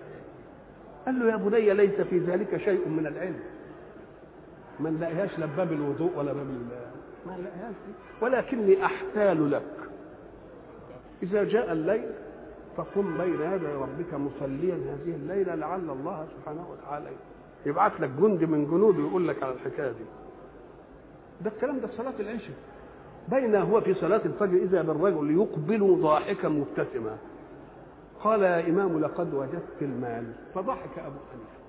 [1.06, 3.40] قال له يا بني ليس في ذلك شيء من العلم.
[4.80, 6.48] ما نلاقيهاش لا باب الوضوء ولا باب
[7.26, 7.76] ما نلاقيهاش
[8.22, 9.62] ولكني أحتال لك.
[11.24, 12.06] إذا جاء الليل
[12.78, 17.06] فقم بين يدي ربك مصليا هذه الليلة لعل الله سبحانه وتعالى
[17.66, 20.06] يبعث لك جند من جنوده يقول لك على الحكاية دي.
[21.42, 22.56] ده الكلام ده في صلاة العشاء.
[23.28, 27.18] بين هو في صلاة الفجر إذا بالرجل يقبل ضاحكا مبتسما.
[28.24, 30.24] قال يا إمام لقد وجدت المال.
[30.56, 31.62] فضحك أبو حنيفة.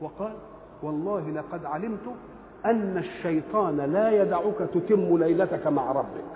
[0.00, 0.32] وقال
[0.82, 2.14] والله لقد علمت
[2.64, 6.34] أن الشيطان لا يدعك تتم ليلتك مع ربك.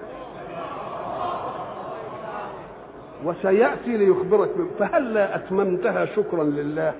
[3.25, 4.51] وسيأتي ليخبرك.
[4.79, 6.95] فهلا أتممتها شكرا لله؟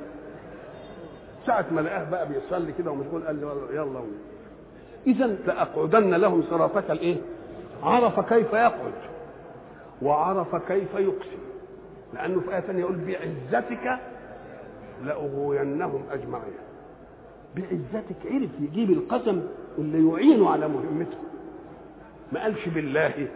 [1.49, 4.01] ساعة ما لقاه بقى بيصلي كده ومشغول قال له يلا
[5.07, 7.17] إذا لأقعدن لهم صراطك الإيه؟
[7.83, 8.93] عرف كيف يقعد
[10.03, 11.39] وعرف كيف يقسم.
[12.15, 13.99] لأنه في آية ثانية يقول بعزتك
[15.05, 16.59] لأغوينهم أجمعين.
[17.57, 19.43] بعزتك عرف يجيب القسم
[19.79, 21.19] اللي يعينه على مهمته.
[22.33, 23.29] ما قالش بالله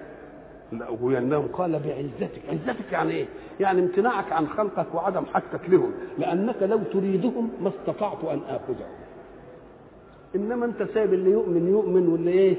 [0.72, 2.42] لأغوينهم قال بعزتك.
[2.48, 3.26] عزتك يعني إيه؟
[3.60, 5.92] يعني امتناعك عن خلقك وعدم حاجتك لهم.
[6.18, 8.90] لأنك لو تريدهم ما استطعت أن آخذهم.
[10.36, 12.56] إنما أنت سايب اللي يؤمن يؤمن واللي إيه؟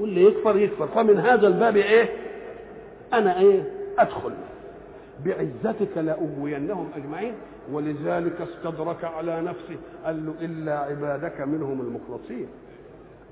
[0.00, 0.86] واللي يكفر يكفر.
[0.86, 2.08] فمن هذا الباب إيه؟
[3.12, 3.62] أنا إيه؟
[3.98, 4.32] أدخل.
[5.24, 7.34] بعزتك لأغوينهم أجمعين.
[7.72, 9.76] ولذلك استدرك على نفسه.
[10.04, 12.46] قال له إلا عبادك منهم المخلصين.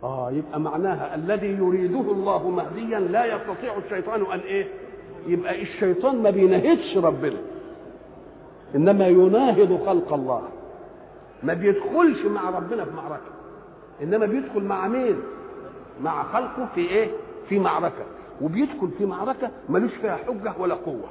[0.06, 4.66] آه يبقى معناها الذي يريده الله مهديا لا يستطيع الشيطان أن إيه؟
[5.26, 7.38] يبقى الشيطان ما بيناهضش ربنا.
[8.74, 10.42] إنما يناهض خلق الله.
[11.42, 13.30] ما بيدخلش مع ربنا في معركة.
[14.02, 15.16] إنما بيدخل مع مين؟
[16.02, 17.08] مع خلقه في إيه؟
[17.48, 18.04] في معركة.
[18.42, 21.08] وبيدخل في معركة ملوش فيها حجة ولا قوة.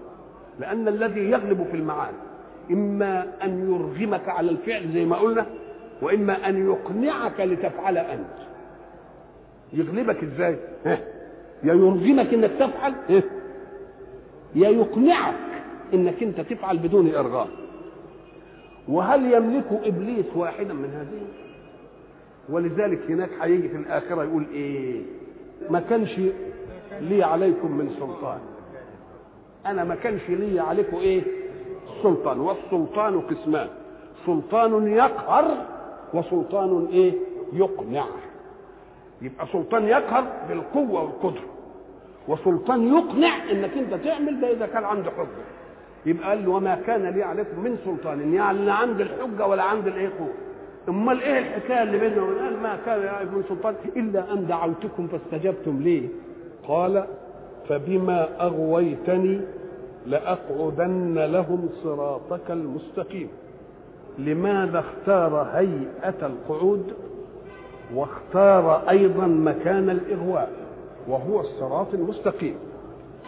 [0.59, 2.15] لأن الذي يغلب في المعارك
[2.71, 5.45] إما أن يرغمك على الفعل زي ما قلنا
[6.01, 8.45] وإما أن يقنعك لتفعل أنت.
[9.73, 10.57] يغلبك إزاي؟
[11.63, 12.93] يا يرغمك إنك تفعل؟
[14.55, 15.35] يا يقنعك
[15.93, 17.47] إنك أنت تفعل بدون ارغام
[18.87, 21.21] وهل يملك إبليس واحدا من هذه؟
[22.49, 25.01] ولذلك هناك هيجي في الآخرة يقول إيه؟
[25.69, 26.19] ما كانش
[27.01, 28.39] لي عليكم من سلطان.
[29.65, 31.21] أنا ما كانش لي عليكم إيه؟
[32.03, 32.39] سلطان.
[32.39, 33.67] والسلطان قسمان.
[34.25, 35.65] سلطان يقهر
[36.13, 37.13] وسلطان إيه؟
[37.53, 38.05] يقنع
[39.21, 41.45] يبقى سلطان يقهر بالقوة والقدرة.
[42.27, 45.45] وسلطان يقنع إنك أنت تعمل ده إذا كان عنده حجة.
[46.05, 49.89] يبقى قال له وما كان لي عليكم من سلطان يعني لا عندي الحجة ولا عندي
[49.89, 50.33] الإيه قوة.
[50.89, 55.07] أمال إيه الحكاية اللي بيننا وبين قال ما كان لي من سلطان؟ إلا أن دعوتكم
[55.07, 56.09] فاستجبتم لي.
[56.67, 57.05] قال
[57.69, 59.41] فبما أغويتني
[60.05, 63.29] لأقعدن لهم صراطك المستقيم.
[64.19, 66.93] لماذا اختار هيئة القعود؟
[67.93, 70.51] واختار أيضا مكان الإغواء
[71.07, 72.55] وهو الصراط المستقيم.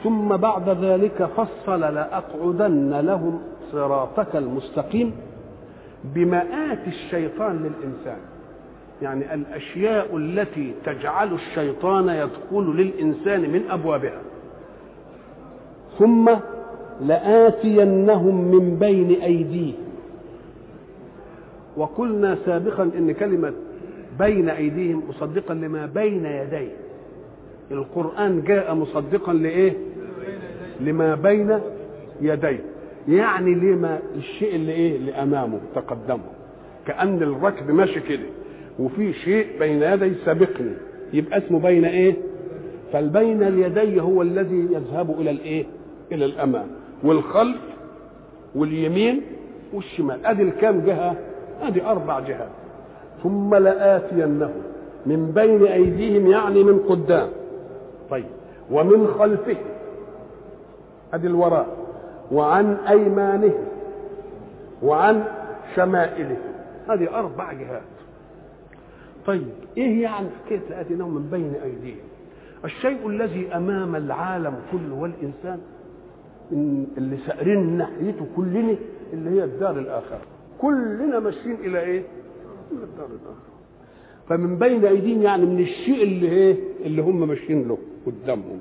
[0.04, 3.40] ثم بعد ذلك فصل لأقعدن لهم
[3.72, 5.12] صراطك المستقيم
[6.04, 8.18] بمآت الشيطان للإنسان.
[9.02, 14.22] يعني الأشياء التي تجعل الشيطان يدخل للإنسان من أبوابها.
[16.00, 16.30] ثم
[17.02, 19.88] لآتينهم من بين أيديهم
[21.78, 23.54] وقلنا سابقا إن كلمة
[24.20, 26.72] بين أيديهم مصدقا لما بين يديه.
[27.72, 29.74] القرآن جاء مصدقا لإيه؟
[30.82, 31.60] لما بين
[32.22, 32.60] يديه.
[33.08, 36.30] يعني لما الشيء اللي إيه؟ اللي أمامه تقدمه.
[36.88, 38.26] كأن الركب ماشي كده
[38.80, 40.72] وفي شيء بين يدي سابقني
[41.14, 42.16] يبقى اسمه بين إيه؟
[42.94, 45.66] فالبين اليدي هو الذي يذهب إلى الإيه؟
[46.12, 46.68] إلى الأمام.
[47.04, 47.58] والخلف
[48.56, 49.22] واليمين
[49.74, 50.26] والشمال.
[50.26, 51.16] أدي الكام جهة؟
[51.62, 52.50] أدي أربع جهات.
[53.24, 54.52] ثم لآتينهم.
[55.06, 57.30] من بين أيديهم يعني من قدام.
[58.10, 58.26] طيب.
[58.72, 59.66] ومن خلفهم
[61.14, 61.68] ادي الوراء.
[62.32, 63.66] وعن ايمانهم
[64.84, 65.24] وعن
[65.76, 66.38] شمائلهم
[66.90, 67.82] هذه أربع جهات.
[69.26, 69.48] طيب.
[69.78, 72.08] إيه يعني حكاية لآتينهم من بين أيديهم؟
[72.66, 75.60] الشيء الذي أمام العالم كله والإنسان
[76.98, 78.76] اللي سائرين ناحيته كلنا
[79.14, 80.22] اللي هي الدار الآخرة.
[80.62, 82.04] كلنا ماشيين إلى إيه؟
[84.30, 88.60] فمن بين أيديهم يعني من الشيء اللي إيه؟ اللي هم ماشيين له قدامهم.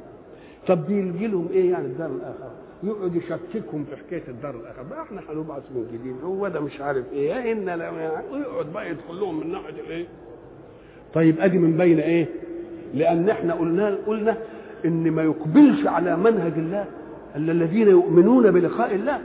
[0.69, 2.51] طب دي يجي لهم إيه يعني الدار الاخره
[2.85, 7.12] يقعد يشككهم في حكاية الدار الاخره بقى إحنا هنبعث من جديد هو ده مش عارف
[7.12, 7.53] إيه.
[7.53, 7.69] ان
[8.33, 10.07] ويقعد بقى يدخل لهم من ناحية الإيه؟
[11.14, 12.27] طيب أدي من بين إيه؟
[12.95, 14.37] لأن إحنا قلنا قلنا
[14.85, 16.85] إن ما يقبلش على منهج الله
[17.37, 19.21] إلا الذين يؤمنون بلقاء الله.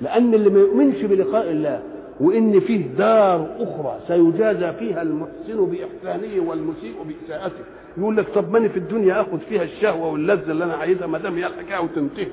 [0.00, 1.82] لأن اللي ما يؤمنش بلقاء الله
[2.20, 7.64] وإن فيه دار أخرى سيجازى فيها المحسن بإحسانه والمسيء بإساءته.
[7.98, 11.34] يقول لك طب ماني في الدنيا اخد فيها الشهوة واللذة اللي أنا عايزها ما دام
[11.34, 12.26] هي الحكاية وتنتهي.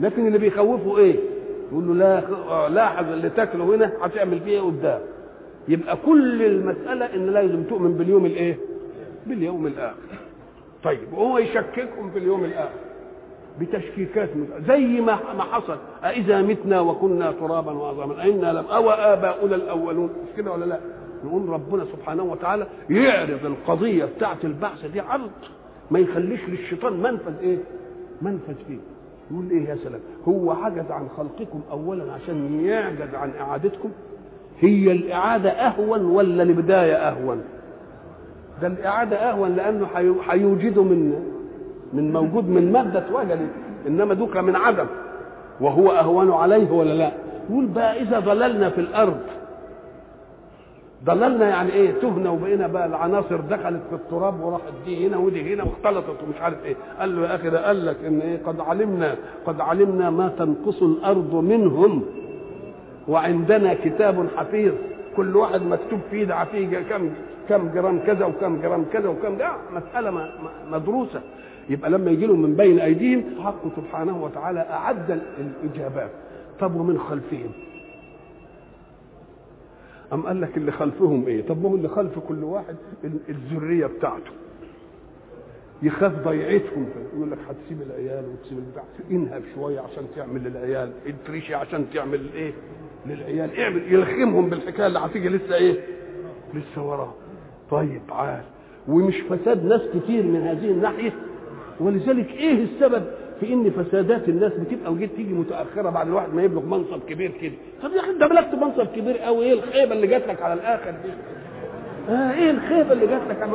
[0.00, 1.16] لكن اللي بيخوفه إيه؟
[1.72, 5.00] يقول له لا لاحظ اللي تاكله هنا هتعمل فيه إيه قدام؟
[5.68, 8.58] يبقى كل المسألة إن لازم تؤمن باليوم الإيه؟
[9.26, 9.96] باليوم الآخر.
[10.84, 12.78] طيب وهو يشككهم في اليوم الآخر.
[13.60, 14.28] بتشكيكات
[14.68, 15.76] زي ما ما حصل.
[16.04, 18.22] أإذا متنا وكنا ترابا وعظاما.
[18.22, 20.06] أئنا لم أو آباؤنا الأولون.
[20.08, 20.80] مش كده ولا لا؟
[21.24, 25.30] نقول ربنا سبحانه وتعالى يعرض القضية بتاعت البعث دي عرض.
[25.90, 27.58] ما يخليش للشيطان منفذ إيه؟
[28.22, 28.78] منفذ فيه.
[29.30, 33.90] يقول إيه يا سلام؟ هو عجز عن خلقكم أولا عشان يعجز عن إعادتكم.
[34.60, 37.42] هي الإعادة أهون ولا البداية أهون؟
[38.62, 39.86] ده الإعادة أهون لأنه
[40.28, 41.24] هيوجده من
[41.92, 43.50] من موجود من مادة اتوجدت
[43.86, 44.86] إنما دوك من عدم.
[45.60, 47.12] وهو أهون عليه ولا لا؟
[47.50, 49.20] يقول بقى إذا ضللنا في الأرض.
[51.04, 55.64] ضللنا يعني إيه؟ تهنا وبقينا بقى العناصر دخلت في التراب وراحت دي هنا ودي هنا
[55.64, 56.74] واختلطت ومش عارف إيه.
[57.00, 59.14] قال له يا أخي ده قال لك إن إيه؟ قد علمنا
[59.46, 62.02] قد علمنا ما تنقص الأرض منهم.
[63.08, 64.72] وعندنا كتاب حفيظ
[65.16, 67.10] كل واحد مكتوب فيه ده فيه كم
[67.48, 70.28] كم جرام كذا وكم جرام كذا وكم ده مسألة
[70.72, 71.20] مدروسة.
[71.70, 76.10] يبقى لما يجي لهم من بين أيديهم حق سبحانه وتعالى أعد الإجابات.
[76.60, 77.50] طب ومن خلفهم؟
[80.12, 82.76] أم قال لك اللي خلفهم إيه؟ طب ما هو اللي خلف كل واحد
[83.28, 84.30] الذرية بتاعته.
[85.82, 86.88] يخاف ضيعتهم.
[87.14, 88.82] يقول لك هتسيب العيال وتسيب البتاع.
[89.10, 90.92] انهب شوية عشان تعمل للعيال.
[91.06, 92.52] اتريشي عشان تعمل إيه؟
[93.06, 93.60] للعيال.
[93.60, 93.92] اعمل.
[93.92, 95.80] يلخمهم بالحكاية اللي هتيجي لسه إيه؟
[96.54, 97.14] لسه وراه.
[97.70, 98.42] طيب عال
[98.88, 101.12] ومش فساد ناس كتير من هذه الناحية.
[101.80, 103.04] ولذلك إيه السبب
[103.40, 107.52] في إن فسادات الناس بتبقى وجيت تيجي متأخرة بعد الواحد ما يبلغ منصب كبير كده؟
[107.82, 110.90] طب يا أخي أنت بلغت منصب كبير قوي إيه الخيبة اللي جات لك على الآخر
[110.90, 111.12] دي؟
[112.12, 113.52] آه إيه الخيبة اللي جات لك على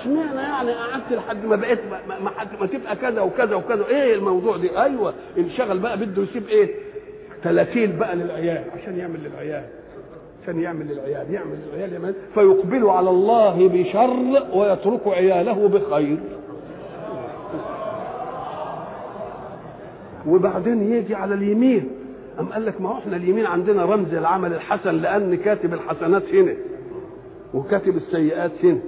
[0.00, 4.56] اشمعنى يعني قعدت لحد ما بقيت ما, ما, ما تبقى كذا وكذا وكذا؟ إيه الموضوع
[4.56, 6.68] دي؟ أيوه انشغل بقى بده يسيب إيه؟
[7.44, 9.64] تلاتين بقى للعيال عشان يعمل للعيال
[10.42, 16.16] عشان يعمل للعيال يعمل للعيال يعمل فيقبل على الله بشر ويترك عياله بخير.
[20.26, 21.88] وبعدين يجي على اليمين.
[22.40, 26.54] أم قال لك ما إحنا اليمين عندنا رمز العمل الحسن لأن كاتب الحسنات هنا
[27.54, 28.78] وكاتب السيئات هنا.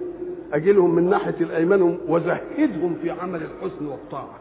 [0.52, 4.38] أجي لهم من ناحية الأيمان وزهدهم في عمل الحسن والطاعة.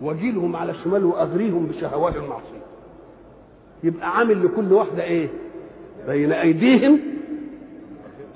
[0.00, 2.66] وأجي لهم على الشمال وأغريهم بشهوات المعصية.
[3.84, 5.28] يبقى عامل لكل واحدة إيه؟
[6.08, 7.00] بين أيديهم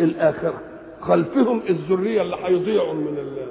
[0.01, 0.61] الآخرة.
[1.01, 3.47] خلفهم الذرية اللي هيضيعوا من الله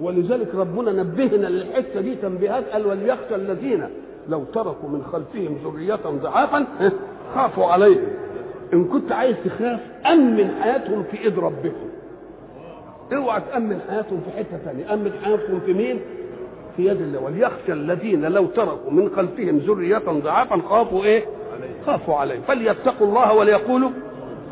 [0.00, 3.88] ولذلك ربنا نبهنا للحتة دي تنبيهات قال وليخشى الذين
[4.28, 6.66] لو تركوا من خلفهم ذرية ضعافا
[7.34, 8.08] خافوا عليهم.
[8.72, 11.88] إن كنت عايز تخاف أمن حياتهم في إيد ربكم.
[13.12, 16.00] اوعى تأمن حياتهم في حتة ثانية أمن حياتهم في مين؟
[16.76, 17.20] في يد الله.
[17.22, 21.24] وليخشى الذين لو تركوا من خلفهم ذرية ضعافا خافوا إيه؟
[21.86, 22.42] خافوا عليهم.
[22.42, 23.90] فليتقوا الله وليقولوا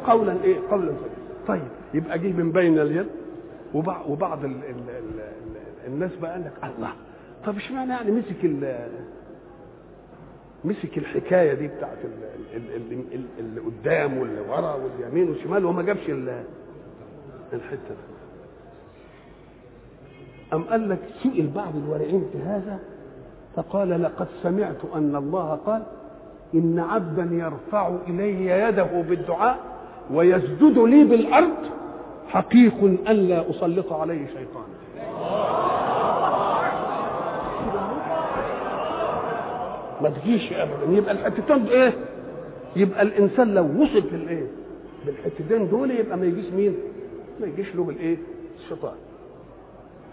[0.07, 1.17] قولا إيه؟ قولا سديدا
[1.49, 1.63] طيب
[1.95, 3.07] يبقى جه من بين اليد.
[3.77, 5.21] وبعض, وبعض ال ال ال
[5.87, 6.93] الناس بقى قال لك الله.
[7.45, 8.45] طب اشمعنى يعني مسك
[10.65, 11.99] مسك الحكاية دي بتاعت
[13.41, 16.11] اللي قدام واللي ورا واليمين والشمال وما جابش
[17.53, 18.17] الحتة دي.
[20.53, 22.79] أم قال لك سئل بعض الورعين في هذا؟
[23.57, 25.83] فقال لقد سمعت أن الله قال
[26.55, 29.59] إن عبدا يرفع إلي يده بالدعاء
[30.12, 31.57] ويسجد لي بالأرض
[32.29, 34.77] حقيق ألا أسلط عليه شيطانا
[40.03, 40.97] ما تجيش أبدا.
[40.99, 41.93] يبقى الحتتين إيه
[42.77, 44.47] يبقى الإنسان لو وصل في الايه
[45.07, 46.74] بالحتتين دول يبقى ما يجيش مين؟
[47.41, 48.16] ما يجيش له بالإيه؟
[48.59, 48.95] الشيطان.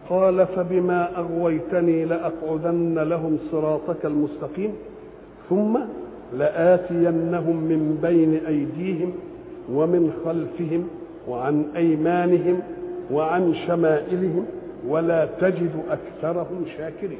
[0.09, 4.74] قال فبما أغويتني لأقعدن لهم صراطك المستقيم
[5.49, 5.80] ثم
[6.38, 9.14] لآتينهم من بين أيديهم
[9.72, 10.88] ومن خلفهم
[11.28, 12.59] وعن أيمانهم
[13.11, 14.45] وعن شمائلهم
[14.88, 17.19] ولا تجد أكثرهم شاكرين.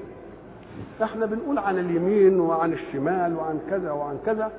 [1.04, 4.52] إحنا بنقول عن اليمين وعن الشمال وعن كذا وعن كذا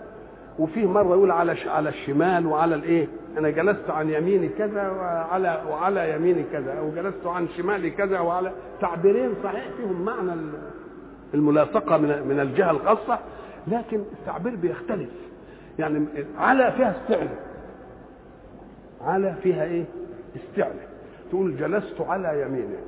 [0.58, 1.56] وفيه مرة يقول على.
[1.66, 3.06] على الشمال وعلى الإيه؟
[3.38, 8.52] أنا جلست عن يميني كذا وعلى وعلى يميني كذا أو جلست عن شمالي كذا وعلى
[8.80, 10.32] تعبيرين صحيح فيهم معنى
[11.34, 13.18] الملاصقة من من الجهة الخاصة
[13.68, 15.08] لكن التعبير بيختلف.
[15.78, 16.06] يعني
[16.38, 17.53] على فيها استعلاء
[19.04, 19.84] على فيها إيه؟
[20.36, 20.88] استعلاء
[21.30, 22.78] تقول جلست على يمينه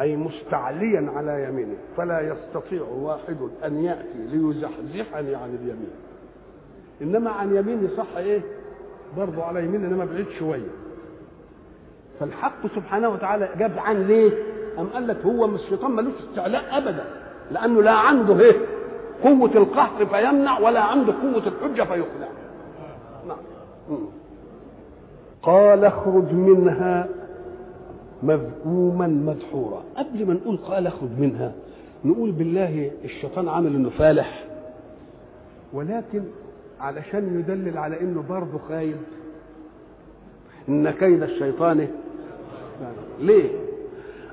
[0.00, 5.90] أي مستعليا على يمينه فلا يستطيع واحد أن يأتي ليزحزحني عن اليمين.
[7.02, 8.40] إنما عن يميني صح إيه؟
[9.16, 10.68] برضه على يمين إنما بعيد شوية
[12.20, 14.32] فالحق سبحانه وتعالى جاب عن ليه؟
[14.78, 17.04] أم قال لك هو مش الشيطان ملوش استعلاء أبدا.
[17.50, 18.56] لأنه لا عنده إيه؟
[19.24, 22.28] قوة القهر فيمنع ولا عنده قوة الحجة فيقنع.
[23.28, 24.08] نعم.
[25.42, 27.08] قال اخرج منها
[28.22, 31.52] مذءوما مدحورا قبل ما نقول قال اخرج منها
[32.04, 34.44] نقول بالله الشيطان عامل إنه فالح.
[35.72, 36.22] ولكن
[36.80, 38.96] علشان يدلل على إنه برضه خايب
[40.68, 41.88] إن كيد الشيطان.
[43.20, 43.50] ليه؟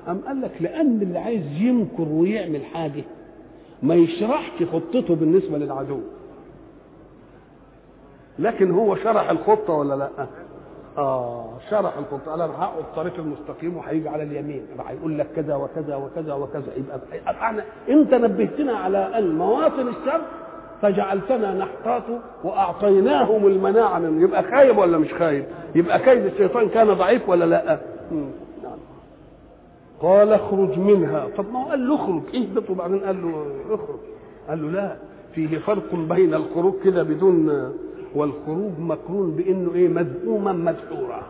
[0.08, 3.04] أم قال لك لأن اللي عايز يمكر ويعمل حاجة
[3.82, 6.00] ما يشرحش خطته بالنسبة للعدو.
[8.38, 10.26] لكن هو شرح الخطة ولا لأ؟
[10.98, 11.92] آه شرح
[12.34, 14.66] أنا هقعد الطريق المستقيم وهيجي على اليمين.
[14.78, 16.72] راح يقول لك كذا وكذا وكذا وكذا.
[16.76, 20.20] يبقى إحنا أنت نبهتنا على أن مواطن الشر
[20.82, 22.02] فجعلتنا نحتاط
[22.44, 25.44] وأعطيناهم المناعة من يبقى خايب ولا مش خايب؟
[25.74, 27.80] يبقى كيد الشيطان كان ضعيف ولا لا؟
[28.62, 28.78] نعم.
[30.00, 31.26] قال اخرج منها.
[31.36, 32.22] طب ما هو قال له اخرج.
[32.34, 33.98] اهبط وبعدين قال له اخرج.
[34.48, 34.96] قال له لا
[35.34, 37.72] فيه فرق بين الخروج كده بدون
[38.16, 41.22] والخروج مقرون بإنه إيه؟ مذءوما مدحورا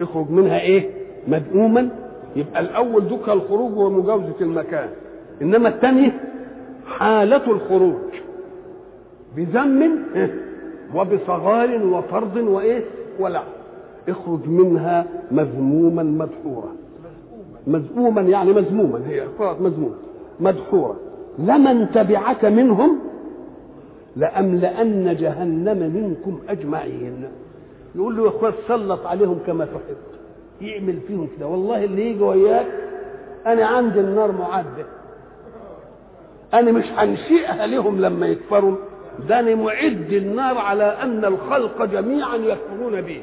[0.00, 0.90] اخرج منها إيه؟
[1.28, 1.88] مذءوما.
[2.36, 4.88] يبقى الأول ذكر الخروج ومجاوزه المكان.
[5.42, 6.12] إنما الثاني
[6.86, 8.12] حالة الخروج.
[9.36, 9.98] بذم
[10.94, 12.84] وبصغار وفرض وإيه؟
[13.20, 13.44] ولعن
[14.08, 16.72] اخرج منها مذموما مدحورا
[17.66, 19.24] مذموما يعني مذموما هي
[19.60, 19.94] مذموما
[20.40, 20.96] مدحورا
[21.38, 22.98] لمن تبعك منهم
[24.16, 27.28] لأملأن جهنم منكم أجمعين.
[27.94, 29.96] يقول له يا اخوات سلط عليهم كما تحب.
[30.60, 31.46] يعمل فيهم كده.
[31.46, 32.66] والله اللي يجي وياك
[33.46, 34.86] أنا عندي النار معدة.
[36.54, 38.76] أنا مش هنشئها لهم لما يكفروا.
[39.28, 43.22] ده أنا معد النار على أن الخلق جميعا يكفرون به.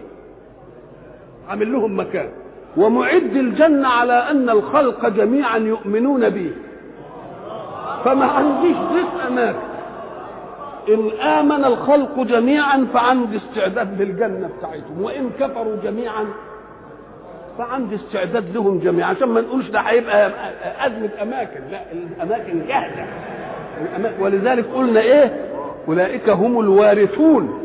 [1.49, 2.29] عامل لهم مكان.
[2.77, 6.51] ومعد الجنة على أن الخلق جميعا يؤمنون به.
[8.05, 9.72] فما عنديش ضيق أماكن
[10.89, 16.25] إن آمن الخلق جميعا فعندي استعداد للجنة بتاعتهم وإن كفروا جميعا
[17.57, 19.09] فعندي استعداد لهم جميعا.
[19.09, 20.31] عشان ما نقولش ده هيبقى
[20.85, 23.05] أزمة أماكن لا الأماكن جاهزة.
[24.19, 25.45] ولذلك قلنا إيه؟
[25.87, 27.59] أولئك هم الوارثون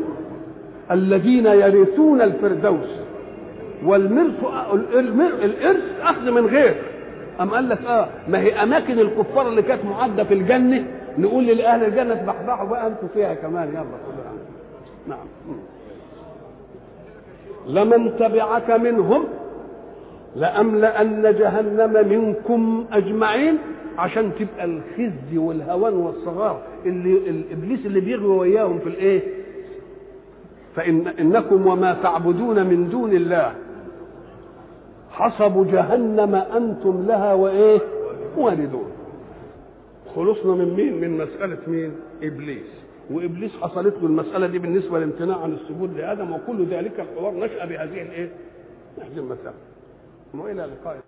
[0.91, 2.89] الذين يرثون الفردوس.
[3.85, 4.43] والمرث
[5.43, 6.75] الإرث أخذ من غير.
[7.41, 10.83] أم قال لك آه ما هي أماكن الكفار اللي كانت معدة في الجنة؟
[11.21, 14.33] نقول لأهل الجنة تبحبحوا بقى أنتوا فيها كمان يلا كلها
[15.07, 15.25] نعم
[17.67, 19.23] لمن تبعك منهم
[20.35, 23.57] لأملأن جهنم منكم أجمعين
[23.97, 29.21] عشان تبقى الخزي والهوان والصغار اللي الإبليس اللي بيغوي وياهم في الإيه؟
[30.75, 33.53] فإن إنكم وما تعبدون من دون الله
[35.11, 37.79] حصب جهنم أنتم لها وإيه؟
[38.37, 38.88] واردون
[40.15, 41.91] خلصنا من مين؟ من مسألة مين؟
[42.23, 42.65] إبليس
[43.11, 48.01] وإبليس حصلت له المسألة دي بالنسبة للامتناع عن السجود لآدم وكل ذلك الحوار نشأ بهذه
[48.01, 48.31] الإيه؟
[48.97, 49.53] هذه المسألة
[50.33, 50.99] وإلى اللقاء